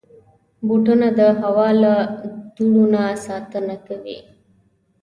بوټونه 0.65 1.07
د 1.19 1.21
هوا 1.39 1.69
له 1.83 1.93
دوړو 2.55 2.83
نه 2.93 3.03
ساتنه 3.25 3.75
کوي. 3.87 4.19